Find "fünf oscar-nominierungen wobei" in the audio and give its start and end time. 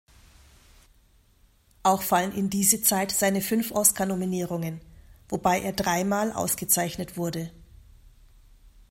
3.39-5.61